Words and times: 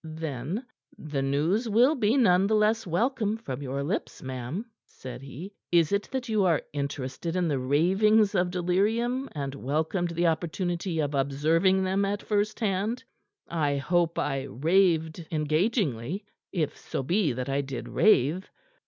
Then: 0.03 0.65
"The 0.97 1.21
news 1.21 1.69
will 1.69 1.93
be 1.93 2.17
none 2.17 2.47
the 2.47 2.55
less 2.55 2.87
welcome 2.87 3.37
from 3.37 3.61
your 3.61 3.83
lips, 3.83 4.23
ma'am," 4.23 4.65
said 4.83 5.21
he. 5.21 5.53
"Is 5.71 5.91
it 5.91 6.09
that 6.11 6.27
you 6.27 6.43
are 6.43 6.63
interested 6.73 7.35
in 7.35 7.47
the 7.47 7.59
ravings 7.59 8.33
of 8.33 8.49
delirium, 8.49 9.29
and 9.33 9.53
welcomed 9.53 10.09
the 10.09 10.25
opportunity 10.25 10.99
of 10.99 11.13
observing 11.13 11.83
them 11.83 12.03
at 12.03 12.23
first 12.23 12.59
hand? 12.61 13.03
I 13.47 13.77
hope 13.77 14.17
I 14.17 14.45
raved 14.49 15.23
engagingly, 15.29 16.25
if 16.51 16.75
so 16.75 17.03
be 17.03 17.31
that 17.33 17.47
I 17.47 17.61
did 17.61 17.87
rave. 17.87 18.49